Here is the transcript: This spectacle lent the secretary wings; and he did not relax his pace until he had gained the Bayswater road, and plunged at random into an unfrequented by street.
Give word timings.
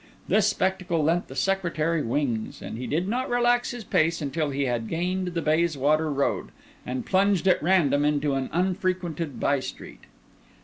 This 0.27 0.47
spectacle 0.47 1.03
lent 1.03 1.27
the 1.27 1.35
secretary 1.35 2.01
wings; 2.01 2.59
and 2.59 2.75
he 2.79 2.87
did 2.87 3.07
not 3.07 3.29
relax 3.29 3.69
his 3.69 3.83
pace 3.83 4.19
until 4.19 4.49
he 4.49 4.63
had 4.65 4.87
gained 4.87 5.35
the 5.35 5.43
Bayswater 5.43 6.09
road, 6.09 6.47
and 6.87 7.05
plunged 7.05 7.47
at 7.47 7.61
random 7.61 8.03
into 8.03 8.33
an 8.33 8.49
unfrequented 8.51 9.39
by 9.39 9.59
street. 9.59 10.05